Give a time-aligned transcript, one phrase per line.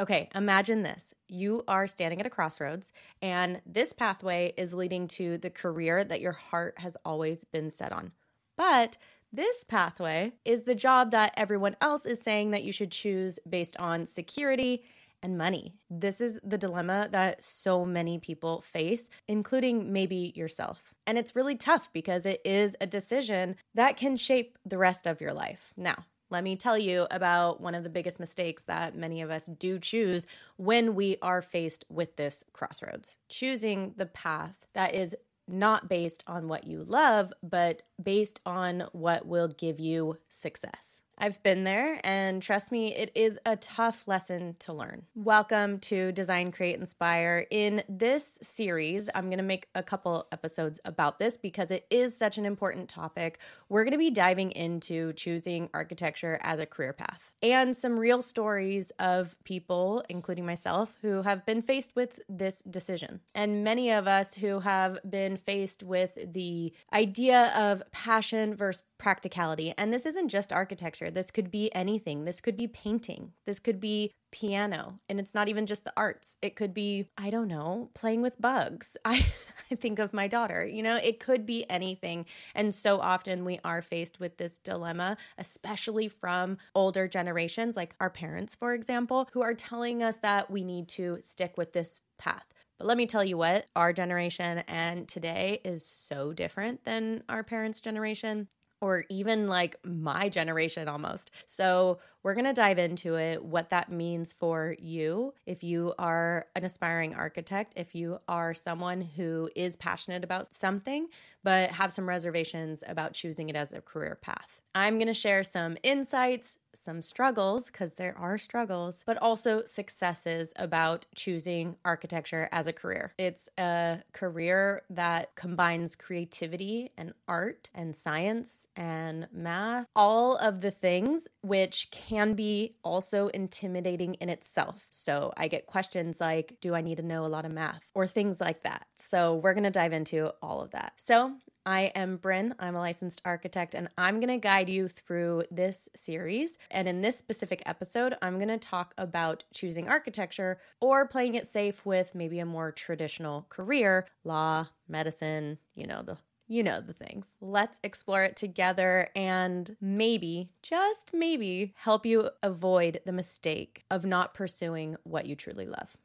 [0.00, 1.12] Okay, imagine this.
[1.26, 6.20] You are standing at a crossroads, and this pathway is leading to the career that
[6.20, 8.12] your heart has always been set on.
[8.56, 8.96] But
[9.32, 13.76] this pathway is the job that everyone else is saying that you should choose based
[13.78, 14.84] on security
[15.22, 15.74] and money.
[15.90, 20.94] This is the dilemma that so many people face, including maybe yourself.
[21.06, 25.20] And it's really tough because it is a decision that can shape the rest of
[25.20, 25.74] your life.
[25.76, 29.46] Now, let me tell you about one of the biggest mistakes that many of us
[29.46, 33.16] do choose when we are faced with this crossroads.
[33.28, 39.26] Choosing the path that is not based on what you love, but based on what
[39.26, 41.00] will give you success.
[41.20, 45.02] I've been there, and trust me, it is a tough lesson to learn.
[45.16, 47.44] Welcome to Design, Create, Inspire.
[47.50, 52.16] In this series, I'm going to make a couple episodes about this because it is
[52.16, 53.40] such an important topic.
[53.68, 58.22] We're going to be diving into choosing architecture as a career path and some real
[58.22, 63.18] stories of people, including myself, who have been faced with this decision.
[63.34, 69.72] And many of us who have been faced with the idea of passion versus practicality.
[69.78, 72.24] And this isn't just architecture, this could be anything.
[72.24, 74.98] This could be painting, this could be piano.
[75.08, 78.40] And it's not even just the arts, it could be, I don't know, playing with
[78.40, 78.96] bugs.
[79.04, 79.26] I,
[79.70, 82.26] I think of my daughter, you know, it could be anything.
[82.54, 88.10] And so often we are faced with this dilemma, especially from older generations, like our
[88.10, 92.44] parents, for example, who are telling us that we need to stick with this path.
[92.78, 97.42] But let me tell you what, our generation and today is so different than our
[97.42, 98.48] parents' generation
[98.80, 101.30] or even like my generation almost.
[101.46, 106.46] So, we're going to dive into it, what that means for you if you are
[106.56, 111.06] an aspiring architect, if you are someone who is passionate about something,
[111.44, 114.60] but have some reservations about choosing it as a career path.
[114.74, 120.52] I'm going to share some insights, some struggles, because there are struggles, but also successes
[120.56, 123.12] about choosing architecture as a career.
[123.18, 130.70] It's a career that combines creativity and art and science and math, all of the
[130.70, 134.86] things which can be also intimidating in itself.
[134.90, 138.06] So I get questions like, do I need to know a lot of math or
[138.06, 138.86] things like that?
[138.98, 140.92] So we're going to dive into all of that.
[140.96, 141.32] So
[141.68, 142.54] I am Bryn.
[142.58, 146.56] I'm a licensed architect, and I'm going to guide you through this series.
[146.70, 151.46] And in this specific episode, I'm going to talk about choosing architecture or playing it
[151.46, 156.94] safe with maybe a more traditional career, law, medicine, you know, the you know the
[156.94, 157.36] things.
[157.42, 164.32] Let's explore it together and maybe, just maybe, help you avoid the mistake of not
[164.32, 165.98] pursuing what you truly love.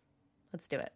[0.52, 0.92] Let's do it.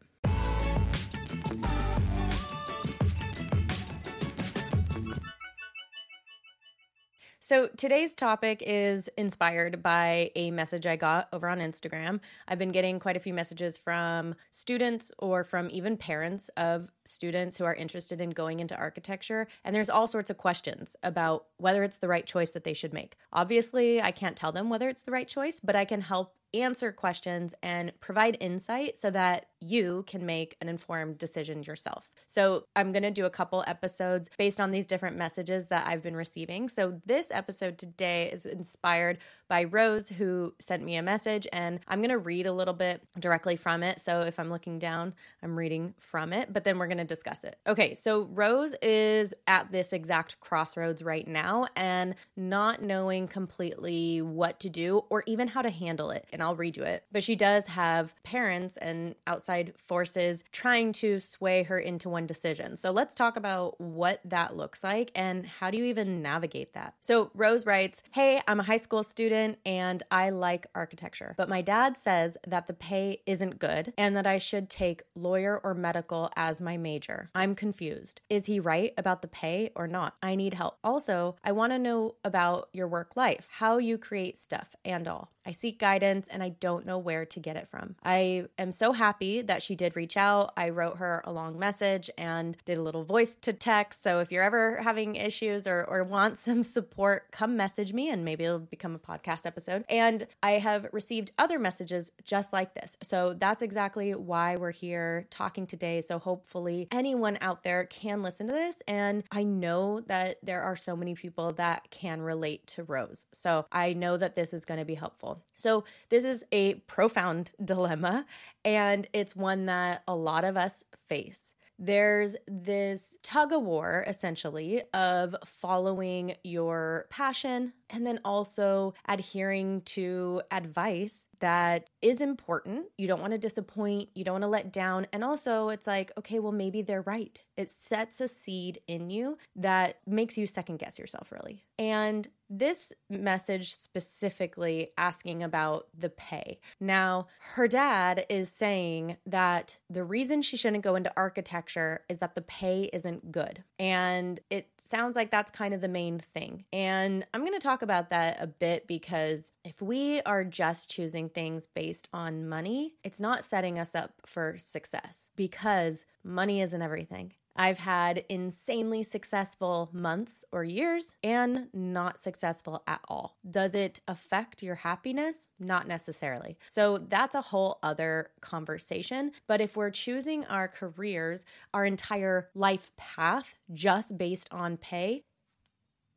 [7.48, 12.20] So today's topic is inspired by a message I got over on Instagram.
[12.46, 17.58] I've been getting quite a few messages from students or from even parents of students
[17.58, 19.48] who are interested in going into architecture.
[19.64, 22.94] And there's all sorts of questions about whether it's the right choice that they should
[22.94, 23.16] make.
[23.34, 26.92] Obviously, I can't tell them whether it's the right choice, but I can help answer
[26.92, 32.10] questions and provide insight so that you can make an informed decision yourself.
[32.28, 36.04] So, I'm going to do a couple episodes based on these different messages that I've
[36.04, 36.70] been receiving.
[36.70, 39.18] So, this episode today is inspired
[39.50, 43.02] by Rose, who sent me a message, and I'm going to read a little bit
[43.20, 44.00] directly from it.
[44.00, 45.14] So, if I'm looking down,
[45.44, 47.58] I'm reading from it, but then we're going to discuss it.
[47.68, 54.60] Okay, so Rose is at this exact crossroads right now and not knowing completely what
[54.62, 56.26] to do or even how to handle it.
[56.32, 57.04] And I'll redo it.
[57.12, 62.78] But she does have parents and outside forces trying to sway her into one decision.
[62.78, 66.96] So let's talk about what that looks like and how do you even navigate that.
[67.00, 71.62] So Rose writes Hey, I'm a high school student and I like architecture, but my
[71.62, 76.32] dad says that the pay isn't good and that I should take lawyer or medical
[76.36, 77.30] as my major.
[77.36, 78.22] I'm confused.
[78.30, 80.16] Is he right about the pay or not?
[80.24, 80.78] I need help.
[80.86, 85.34] Also, I want to know about your work life, how you create stuff, and all.
[85.48, 87.96] I seek guidance and I don't know where to get it from.
[88.04, 90.52] I am so happy that she did reach out.
[90.58, 94.04] I wrote her a long message and did a little voice to text.
[94.04, 98.26] So if you're ever having issues or, or want some support, come message me and
[98.26, 99.86] maybe it'll become a podcast episode.
[99.88, 102.98] And I have received other messages just like this.
[103.02, 106.02] So that's exactly why we're here talking today.
[106.02, 108.82] So hopefully anyone out there can listen to this.
[108.86, 113.26] And I know that there are so many people that can relate to Rose.
[113.32, 115.37] So I know that this is going to be helpful.
[115.56, 118.26] So, this is a profound dilemma,
[118.66, 121.54] and it's one that a lot of us face.
[121.80, 130.42] There's this tug of war, essentially, of following your passion and then also adhering to
[130.52, 132.86] advice that is important.
[132.98, 135.08] You don't want to disappoint, you don't want to let down.
[135.14, 137.40] And also, it's like, okay, well, maybe they're right.
[137.56, 141.64] It sets a seed in you that makes you second guess yourself, really.
[141.78, 146.60] And this message specifically asking about the pay.
[146.80, 152.36] Now, her dad is saying that the reason she shouldn't go into architecture is that
[152.36, 153.64] the pay isn't good.
[153.78, 156.66] And it sounds like that's kind of the main thing.
[156.72, 161.30] And I'm going to talk about that a bit because if we are just choosing
[161.30, 167.34] things based on money, it's not setting us up for success because money isn't everything.
[167.58, 173.38] I've had insanely successful months or years and not successful at all.
[173.50, 175.48] Does it affect your happiness?
[175.60, 176.58] Not necessarily.
[176.68, 179.32] So that's a whole other conversation.
[179.48, 185.24] But if we're choosing our careers, our entire life path just based on pay,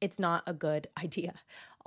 [0.00, 1.34] it's not a good idea.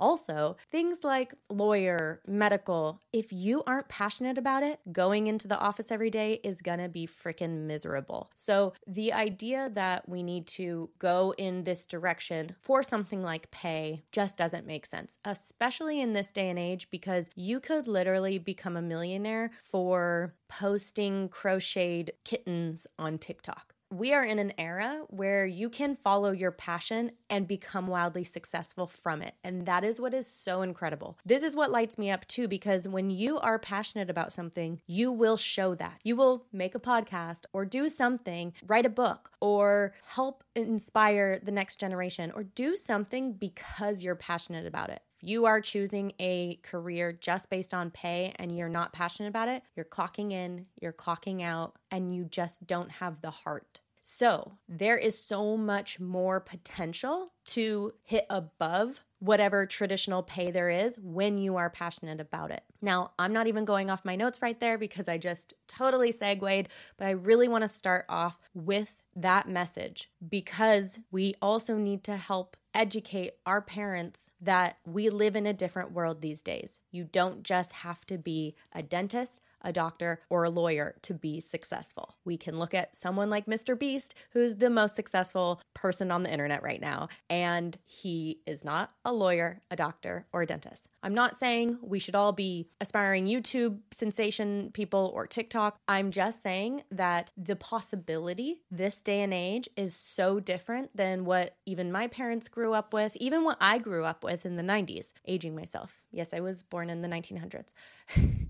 [0.00, 5.90] Also, things like lawyer, medical, if you aren't passionate about it, going into the office
[5.90, 8.30] every day is gonna be freaking miserable.
[8.34, 14.02] So, the idea that we need to go in this direction for something like pay
[14.12, 18.76] just doesn't make sense, especially in this day and age, because you could literally become
[18.76, 25.70] a millionaire for posting crocheted kittens on TikTok we are in an era where you
[25.70, 29.34] can follow your passion and become wildly successful from it.
[29.44, 31.16] And that is what is so incredible.
[31.24, 35.12] This is what lights me up too, because when you are passionate about something, you
[35.12, 36.00] will show that.
[36.02, 41.52] You will make a podcast or do something, write a book or help inspire the
[41.52, 47.12] next generation or do something because you're passionate about it you are choosing a career
[47.12, 51.42] just based on pay and you're not passionate about it, you're clocking in, you're clocking
[51.42, 53.80] out, and you just don't have the heart.
[54.02, 60.98] So there is so much more potential to hit above whatever traditional pay there is
[61.02, 62.62] when you are passionate about it.
[62.82, 66.68] Now, I'm not even going off my notes right there because I just totally segued,
[66.98, 72.16] but I really want to start off with that message because we also need to
[72.18, 76.80] help educate our parents that we live in a different world these days.
[76.90, 81.40] You don't just have to be a dentist, a doctor, or a lawyer to be
[81.40, 82.16] successful.
[82.24, 83.78] We can look at someone like Mr.
[83.78, 88.92] Beast, who's the most successful person on the internet right now, and he is not
[89.04, 90.88] a lawyer, a doctor, or a dentist.
[91.02, 95.78] I'm not saying we should all be aspiring YouTube sensation people or TikTok.
[95.88, 101.56] I'm just saying that the possibility this day and age is so different than what
[101.66, 105.12] even my parents grew up with, even what I grew up with in the 90s,
[105.26, 106.02] aging myself.
[106.10, 107.72] Yes, I was born in the 1900s.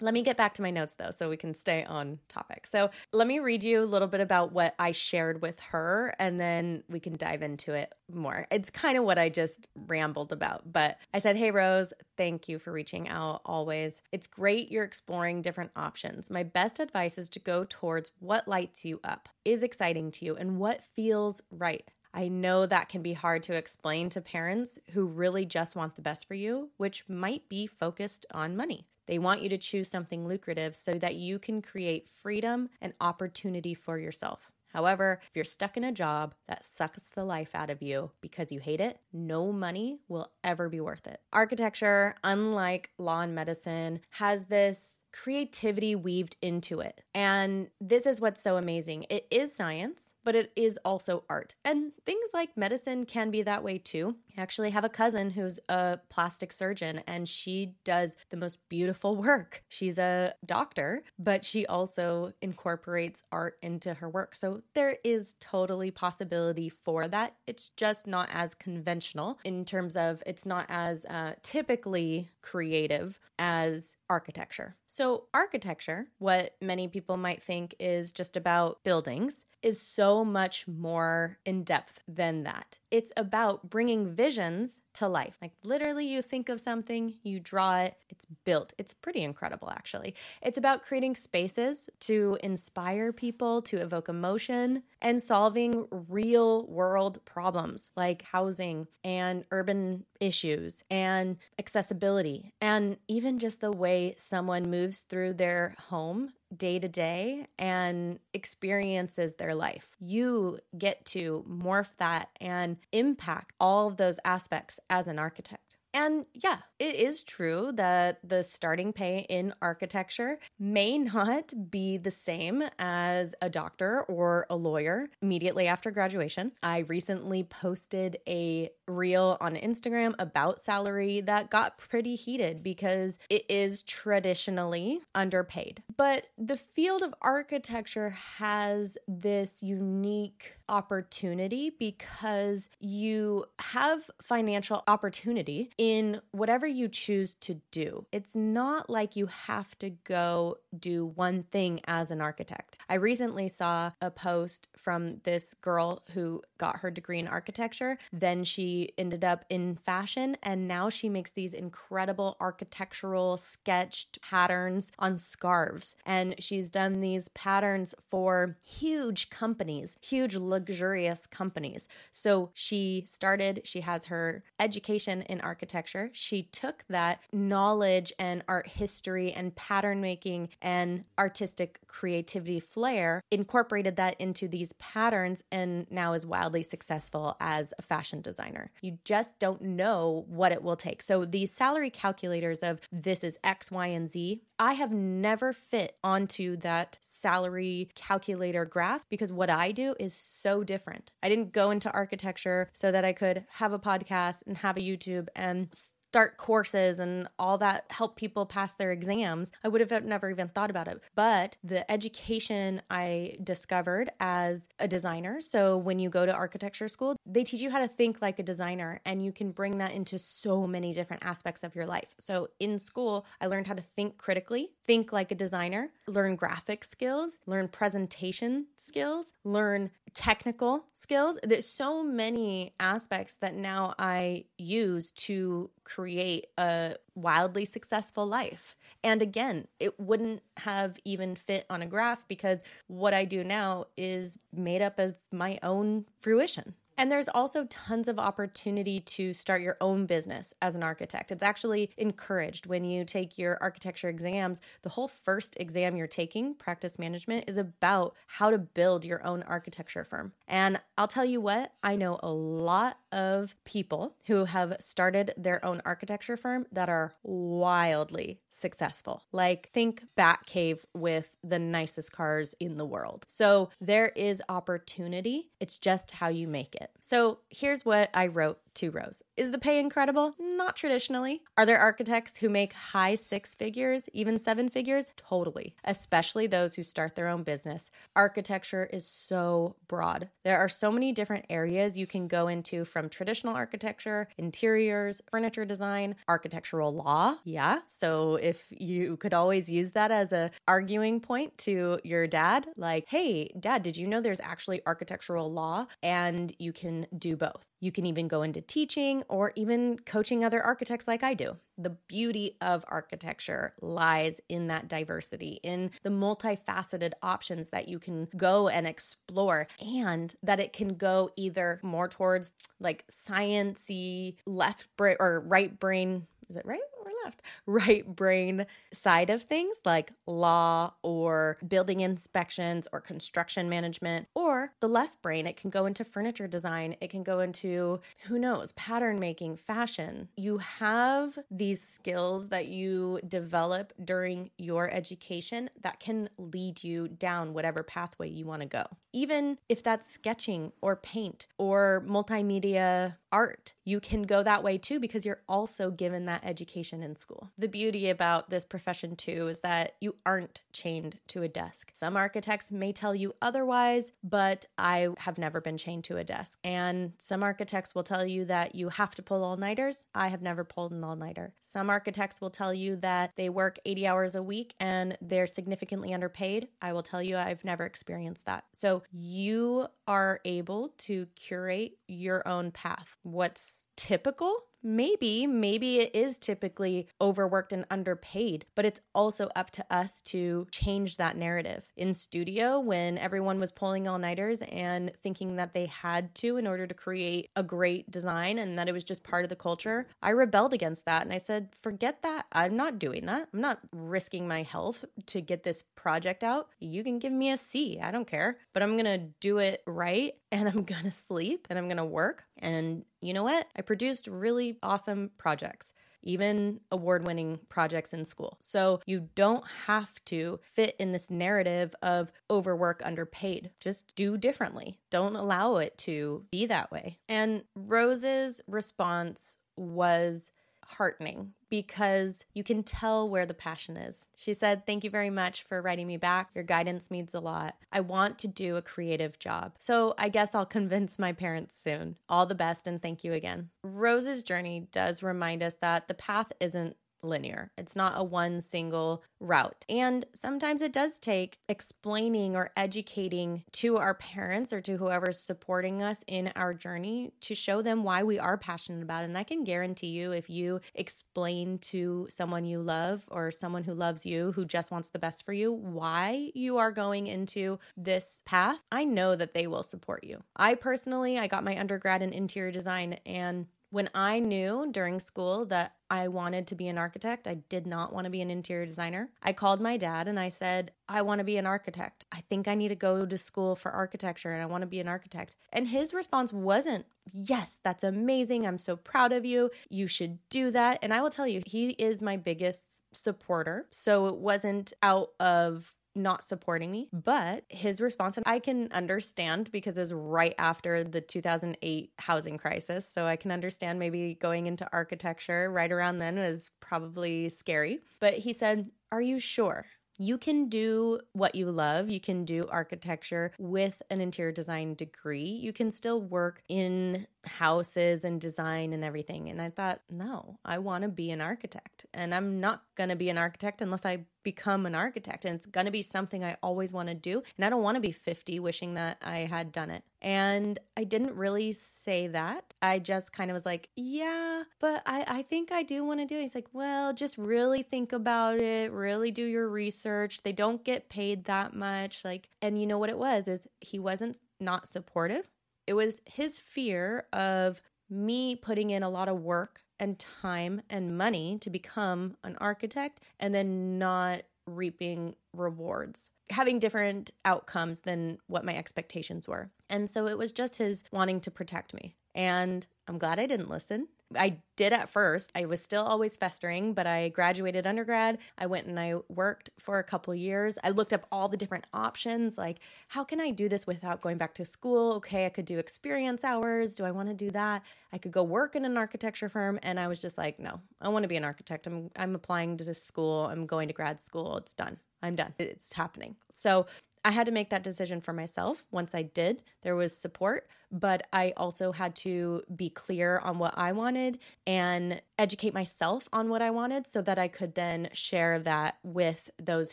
[0.00, 2.66] Let me get back to my notes though, so we can stay on topic.
[2.66, 6.40] So, let me read you a little bit about what I shared with her, and
[6.40, 8.46] then we can dive into it more.
[8.50, 12.58] It's kind of what I just rambled about, but I said, Hey, Rose, thank you
[12.58, 14.02] for reaching out always.
[14.12, 16.30] It's great you're exploring different options.
[16.30, 20.36] My best advice is to go towards what lights you up, is exciting to you,
[20.36, 21.88] and what feels right.
[22.12, 26.02] I know that can be hard to explain to parents who really just want the
[26.02, 28.86] best for you, which might be focused on money.
[29.06, 33.74] They want you to choose something lucrative so that you can create freedom and opportunity
[33.74, 34.52] for yourself.
[34.72, 38.52] However, if you're stuck in a job that sucks the life out of you because
[38.52, 41.20] you hate it, no money will ever be worth it.
[41.32, 47.02] Architecture, unlike law and medicine, has this creativity weaved into it.
[47.14, 49.06] And this is what's so amazing.
[49.10, 51.54] It is science, but it is also art.
[51.64, 54.16] And things like medicine can be that way too.
[54.36, 59.16] I actually have a cousin who's a plastic surgeon and she does the most beautiful
[59.28, 59.64] work.
[59.68, 64.36] She's a doctor, but she also incorporates art into her work.
[64.36, 67.34] So there is totally possibility for that.
[67.46, 73.96] It's just not as conventional in terms of it's not as uh, typically creative as
[74.10, 74.76] architecture.
[74.90, 81.38] So, architecture, what many people might think is just about buildings, is so much more
[81.44, 82.78] in depth than that.
[82.90, 85.36] It's about bringing visions to life.
[85.42, 88.72] Like literally, you think of something, you draw it, it's built.
[88.78, 90.14] It's pretty incredible, actually.
[90.42, 97.90] It's about creating spaces to inspire people, to evoke emotion, and solving real world problems
[97.96, 105.34] like housing and urban issues and accessibility, and even just the way someone moves through
[105.34, 109.90] their home day to day and experiences their life.
[109.98, 115.67] You get to morph that and impact all of those aspects as an architect.
[115.98, 122.12] And yeah, it is true that the starting pay in architecture may not be the
[122.12, 126.52] same as a doctor or a lawyer immediately after graduation.
[126.62, 133.44] I recently posted a reel on Instagram about salary that got pretty heated because it
[133.48, 135.82] is traditionally underpaid.
[135.96, 146.20] But the field of architecture has this unique opportunity because you have financial opportunity in
[146.32, 148.06] whatever you choose to do.
[148.12, 152.78] It's not like you have to go do one thing as an architect.
[152.88, 158.44] I recently saw a post from this girl who got her degree in architecture, then
[158.44, 165.18] she ended up in fashion, and now she makes these incredible architectural sketched patterns on
[165.18, 165.96] scarves.
[166.04, 171.88] And she's done these patterns for huge companies, huge luxurious companies.
[172.10, 176.10] So she started, she has her education in architecture.
[176.12, 183.96] She took that knowledge and art history and pattern making and artistic creativity flair, incorporated
[183.96, 188.70] that into these patterns, and now is wildly successful as a fashion designer.
[188.80, 191.02] You just don't know what it will take.
[191.02, 195.96] So these salary calculators of this is X, Y, and Z, I have never fit
[196.02, 201.12] onto that salary calculator graph because what I do is so different.
[201.22, 204.80] I didn't go into architecture so that I could have a podcast and have a
[204.80, 205.68] YouTube and
[206.08, 210.48] start courses and all that help people pass their exams, I would have never even
[210.48, 211.02] thought about it.
[211.14, 217.16] But the education I discovered as a designer, so when you go to architecture school,
[217.26, 220.18] they teach you how to think like a designer and you can bring that into
[220.18, 222.14] so many different aspects of your life.
[222.18, 226.84] So in school, I learned how to think critically, think like a designer, learn graphic
[226.84, 231.38] skills, learn presentation skills, learn technical skills.
[231.44, 238.74] There's so many aspects that now I use to create a wildly successful life.
[239.04, 243.84] And again, it wouldn't have even fit on a graph because what I do now
[243.96, 246.74] is made up of my own fruition.
[246.98, 251.30] And there's also tons of opportunity to start your own business as an architect.
[251.30, 254.60] It's actually encouraged when you take your architecture exams.
[254.82, 259.44] The whole first exam you're taking, practice management, is about how to build your own
[259.44, 260.32] architecture firm.
[260.48, 265.64] And I'll tell you what, I know a lot of people who have started their
[265.64, 269.22] own architecture firm that are wildly successful.
[269.30, 273.24] Like, think Batcave with the nicest cars in the world.
[273.28, 275.50] So, there is opportunity.
[275.60, 277.04] It's just how you make it.
[277.04, 279.22] So here's what I wrote to Rose.
[279.36, 280.34] Is the pay incredible?
[280.38, 281.42] Not traditionally.
[281.56, 285.06] Are there architects who make high six figures, even seven figures?
[285.16, 287.90] Totally, especially those who start their own business.
[288.14, 290.28] Architecture is so broad.
[290.44, 295.64] There are so many different areas you can go into from traditional architecture, interiors, furniture
[295.64, 297.36] design, architectural law.
[297.44, 297.80] Yeah.
[297.88, 303.06] So if you could always use that as a arguing point to your dad, like,
[303.08, 307.64] hey, dad, did you know there's actually architectural law and you can do both?
[307.80, 311.56] You can even go into teaching or even coaching other architects like I do.
[311.76, 318.28] The beauty of architecture lies in that diversity, in the multifaceted options that you can
[318.36, 325.16] go and explore, and that it can go either more towards like sciency, left brain
[325.20, 326.26] or right brain.
[326.48, 326.80] Is it right?
[327.24, 334.72] Left, right brain side of things like law or building inspections or construction management, or
[334.80, 338.72] the left brain, it can go into furniture design, it can go into who knows,
[338.72, 340.28] pattern making, fashion.
[340.36, 347.54] You have these skills that you develop during your education that can lead you down
[347.54, 348.84] whatever pathway you want to go.
[349.12, 355.00] Even if that's sketching or paint or multimedia art, you can go that way too
[355.00, 357.50] because you're also given that education in school.
[357.58, 361.90] The beauty about this profession too is that you aren't chained to a desk.
[361.92, 366.58] Some architects may tell you otherwise, but I have never been chained to a desk.
[366.64, 370.06] And some architects will tell you that you have to pull all nighters.
[370.14, 371.54] I have never pulled an all nighter.
[371.60, 376.12] Some architects will tell you that they work 80 hours a week and they're significantly
[376.12, 376.68] underpaid.
[376.80, 378.64] I will tell you I've never experienced that.
[378.74, 383.16] So you are able to curate your own path.
[383.22, 389.84] What's typical maybe, maybe it is typically overworked and underpaid, but it's also up to
[389.90, 391.88] us to change that narrative.
[391.96, 396.66] In studio, when everyone was pulling all nighters and thinking that they had to in
[396.66, 400.06] order to create a great design and that it was just part of the culture,
[400.22, 402.46] I rebelled against that and I said, forget that.
[402.52, 403.48] I'm not doing that.
[403.52, 406.68] I'm not risking my health to get this project out.
[406.80, 407.98] You can give me a C.
[408.00, 411.66] I don't care, but I'm going to do it right and I'm going to sleep
[411.70, 413.66] and I'm going to work and you know what?
[413.76, 418.58] I produced really awesome projects even award winning projects in school.
[418.60, 423.70] So you don't have to fit in this narrative of overwork, underpaid.
[423.80, 424.98] Just do differently.
[425.10, 427.18] Don't allow it to be that way.
[427.28, 430.50] And Rose's response was
[430.88, 434.28] heartening because you can tell where the passion is.
[434.34, 436.50] She said, Thank you very much for writing me back.
[436.54, 437.76] Your guidance means a lot.
[437.92, 439.74] I want to do a creative job.
[439.78, 442.16] So I guess I'll convince my parents soon.
[442.28, 443.68] All the best and thank you again.
[443.82, 447.70] Rose's journey does remind us that the path isn't linear.
[447.76, 449.84] It's not a one single route.
[449.88, 456.02] And sometimes it does take explaining or educating to our parents or to whoever's supporting
[456.02, 459.26] us in our journey to show them why we are passionate about it.
[459.26, 463.94] And I can guarantee you, if you explain to someone you love or someone who
[463.94, 468.42] loves you, who just wants the best for you, why you are going into this
[468.44, 470.42] path, I know that they will support you.
[470.56, 475.64] I personally, I got my undergrad in interior design and when I knew during school
[475.66, 478.86] that I wanted to be an architect, I did not want to be an interior
[478.86, 479.30] designer.
[479.42, 482.24] I called my dad and I said, I want to be an architect.
[482.32, 485.00] I think I need to go to school for architecture and I want to be
[485.00, 485.56] an architect.
[485.72, 488.66] And his response wasn't, Yes, that's amazing.
[488.66, 489.70] I'm so proud of you.
[489.90, 490.98] You should do that.
[491.02, 493.86] And I will tell you, he is my biggest supporter.
[493.90, 497.08] So it wasn't out of not supporting me.
[497.12, 502.58] But his response, and I can understand because it was right after the 2008 housing
[502.58, 503.08] crisis.
[503.10, 508.00] So I can understand maybe going into architecture right around then was probably scary.
[508.20, 509.86] But he said, Are you sure?
[510.18, 512.10] you can do what you love.
[512.10, 515.44] You can do architecture with an interior design degree.
[515.44, 519.48] You can still work in houses and design and everything.
[519.48, 522.06] And I thought, no, I want to be an architect.
[522.14, 525.44] And I'm not going to be an architect unless I become an architect.
[525.44, 527.42] And it's going to be something I always want to do.
[527.56, 530.04] And I don't want to be 50 wishing that I had done it.
[530.22, 532.74] And I didn't really say that.
[532.80, 536.26] I just kind of was like, yeah, but I, I think I do want to
[536.26, 536.42] do it.
[536.42, 540.42] He's like, well, just really think about it, really do your research.
[540.42, 542.24] They don't get paid that much.
[542.24, 545.48] Like, and you know what it was is he wasn't not supportive.
[545.88, 547.80] It was his fear of
[548.10, 553.22] me putting in a lot of work and time and money to become an architect
[553.40, 559.70] and then not reaping rewards, having different outcomes than what my expectations were.
[559.88, 562.16] And so it was just his wanting to protect me.
[562.34, 564.08] And I'm glad I didn't listen.
[564.36, 565.50] I did at first.
[565.54, 568.38] I was still always festering, but I graduated undergrad.
[568.58, 570.78] I went and I worked for a couple years.
[570.84, 574.36] I looked up all the different options like how can I do this without going
[574.36, 575.14] back to school?
[575.14, 576.94] Okay, I could do experience hours.
[576.94, 577.82] Do I want to do that?
[578.12, 580.80] I could go work in an architecture firm and I was just like, no.
[581.00, 581.86] I want to be an architect.
[581.86, 583.46] I'm I'm applying to school.
[583.46, 584.56] I'm going to grad school.
[584.58, 584.98] It's done.
[585.22, 585.54] I'm done.
[585.58, 586.36] It's happening.
[586.52, 586.86] So
[587.28, 588.86] I had to make that decision for myself.
[588.90, 593.76] Once I did, there was support, but I also had to be clear on what
[593.76, 598.58] I wanted and educate myself on what I wanted so that I could then share
[598.60, 599.92] that with those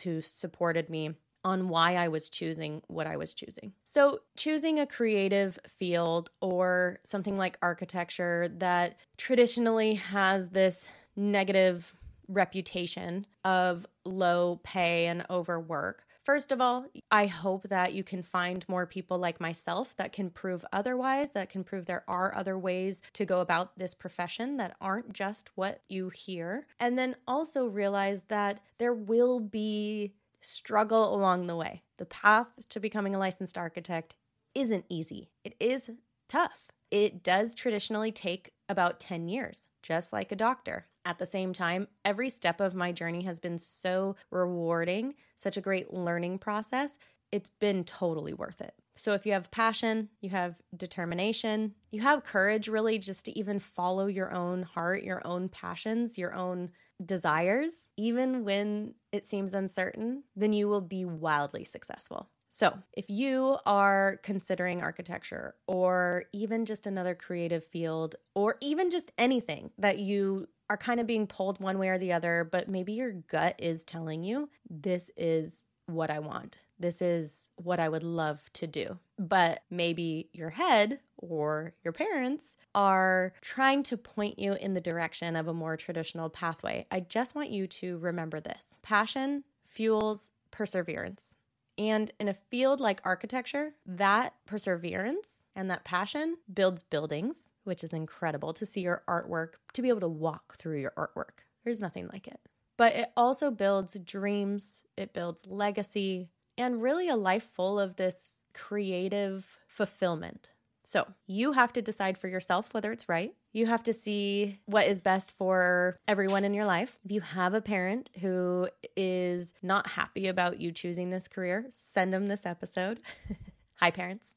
[0.00, 1.10] who supported me
[1.44, 3.74] on why I was choosing what I was choosing.
[3.84, 11.94] So, choosing a creative field or something like architecture that traditionally has this negative
[12.28, 16.05] reputation of low pay and overwork.
[16.26, 20.28] First of all, I hope that you can find more people like myself that can
[20.28, 24.74] prove otherwise, that can prove there are other ways to go about this profession that
[24.80, 26.66] aren't just what you hear.
[26.80, 31.82] And then also realize that there will be struggle along the way.
[31.96, 34.16] The path to becoming a licensed architect
[34.52, 35.90] isn't easy, it is
[36.28, 36.66] tough.
[36.90, 40.86] It does traditionally take about 10 years, just like a doctor.
[41.06, 45.60] At the same time, every step of my journey has been so rewarding, such a
[45.60, 46.98] great learning process.
[47.30, 48.74] It's been totally worth it.
[48.96, 53.60] So, if you have passion, you have determination, you have courage really just to even
[53.60, 56.70] follow your own heart, your own passions, your own
[57.04, 62.30] desires, even when it seems uncertain, then you will be wildly successful.
[62.58, 69.12] So, if you are considering architecture or even just another creative field or even just
[69.18, 72.94] anything that you are kind of being pulled one way or the other, but maybe
[72.94, 76.56] your gut is telling you this is what I want.
[76.78, 78.98] This is what I would love to do.
[79.18, 85.36] But maybe your head or your parents are trying to point you in the direction
[85.36, 86.86] of a more traditional pathway.
[86.90, 91.35] I just want you to remember this passion fuels perseverance.
[91.78, 97.92] And in a field like architecture, that perseverance and that passion builds buildings, which is
[97.92, 101.44] incredible to see your artwork, to be able to walk through your artwork.
[101.64, 102.40] There's nothing like it.
[102.78, 108.44] But it also builds dreams, it builds legacy, and really a life full of this
[108.54, 110.50] creative fulfillment.
[110.86, 113.34] So you have to decide for yourself whether it's right.
[113.52, 116.96] You have to see what is best for everyone in your life.
[117.04, 122.12] If you have a parent who is not happy about you choosing this career, send
[122.12, 123.00] them this episode.
[123.80, 124.36] Hi, parents.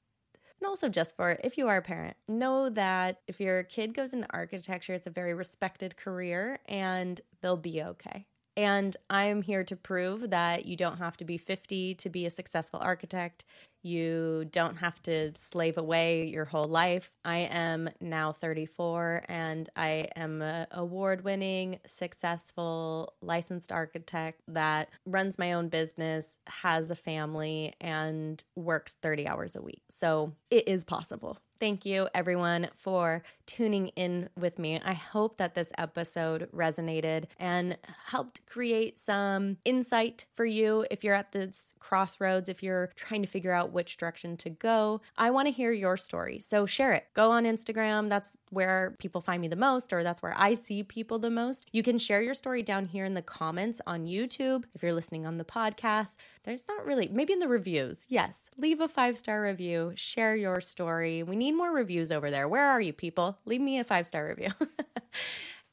[0.59, 4.11] And also, just for if you are a parent, know that if your kid goes
[4.11, 8.25] into architecture, it's a very respected career and they'll be okay.
[8.57, 12.29] And I'm here to prove that you don't have to be 50 to be a
[12.29, 13.45] successful architect.
[13.81, 17.11] You don't have to slave away your whole life.
[17.23, 25.39] I am now 34 and I am an award winning, successful, licensed architect that runs
[25.39, 29.83] my own business, has a family, and works 30 hours a week.
[29.89, 31.37] So it is possible.
[31.59, 34.79] Thank you, everyone, for tuning in with me.
[34.83, 41.15] I hope that this episode resonated and helped create some insight for you if you're
[41.15, 45.01] at this crossroads, if you're trying to figure out which direction to go.
[45.17, 46.39] I want to hear your story.
[46.39, 47.07] So share it.
[47.13, 48.09] Go on Instagram.
[48.09, 51.65] That's where people find me the most, or that's where I see people the most.
[51.73, 54.63] You can share your story down here in the comments on YouTube.
[54.73, 58.05] If you're listening on the podcast, there's not really, maybe in the reviews.
[58.07, 61.21] Yes, leave a five star review, share your story.
[61.21, 62.47] We need need more reviews over there.
[62.47, 63.39] Where are you, people?
[63.45, 64.49] Leave me a five star review.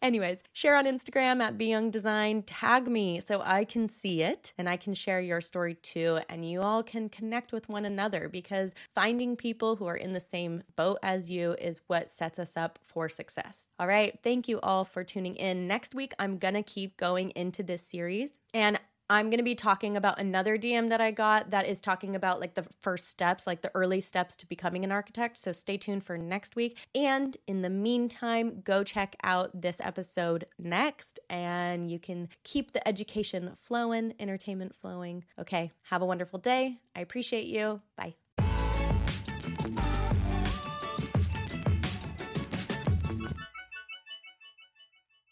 [0.03, 2.43] Anyways, share on Instagram at B Young Design.
[2.43, 6.21] Tag me so I can see it and I can share your story too.
[6.29, 10.21] And you all can connect with one another because finding people who are in the
[10.21, 13.67] same boat as you is what sets us up for success.
[13.79, 14.19] All right.
[14.23, 15.67] Thank you all for tuning in.
[15.67, 18.39] Next week, I'm going to keep going into this series.
[18.53, 18.76] And
[19.09, 22.41] I'm going to be talking about another DM that I got that is talking about
[22.41, 25.39] like the first steps, like the early steps to becoming an architect.
[25.39, 26.79] So stay tuned for next week.
[26.95, 32.87] And in the meantime, go check out this episode next and you can keep the
[32.87, 35.25] education flowing, entertainment flowing.
[35.39, 36.79] Okay, have a wonderful day.
[36.95, 37.81] I appreciate you.
[37.97, 38.17] Bye.